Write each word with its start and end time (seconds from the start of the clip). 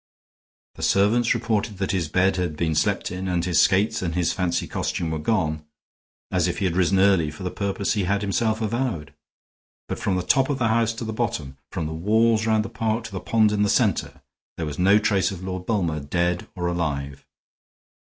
The 0.73 0.81
servants 0.81 1.35
reported 1.35 1.77
that 1.77 1.91
his 1.91 2.07
bed 2.09 2.37
had 2.37 2.57
been 2.57 2.73
slept 2.73 3.11
in 3.11 3.27
and 3.27 3.45
his 3.45 3.61
skates 3.61 4.01
and 4.01 4.15
his 4.15 4.33
fancy 4.33 4.67
costume 4.67 5.11
were 5.11 5.19
gone, 5.19 5.63
as 6.31 6.47
if 6.47 6.57
he 6.57 6.65
had 6.65 6.75
risen 6.75 6.97
early 6.97 7.29
for 7.29 7.43
the 7.43 7.51
purpose 7.51 7.93
he 7.93 8.05
had 8.05 8.23
himself 8.23 8.61
avowed. 8.61 9.13
But 9.87 9.99
from 9.99 10.15
the 10.15 10.23
top 10.23 10.49
of 10.49 10.57
the 10.57 10.69
house 10.69 10.93
to 10.93 11.05
the 11.05 11.13
bottom, 11.13 11.59
from 11.69 11.85
the 11.85 11.93
walls 11.93 12.47
round 12.47 12.65
the 12.65 12.69
park 12.69 13.03
to 13.03 13.11
the 13.11 13.19
pond 13.19 13.51
in 13.51 13.61
the 13.61 13.69
center, 13.69 14.23
there 14.57 14.65
was 14.65 14.79
no 14.79 14.97
trace 14.97 15.29
of 15.29 15.43
Lord 15.43 15.67
Bulmer, 15.67 15.99
dead 15.99 16.47
or 16.55 16.65
alive. 16.65 17.27